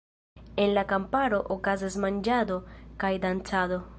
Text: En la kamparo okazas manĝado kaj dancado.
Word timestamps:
En 0.63 0.71
la 0.77 0.83
kamparo 0.93 1.41
okazas 1.57 1.99
manĝado 2.07 2.59
kaj 3.05 3.13
dancado. 3.27 3.83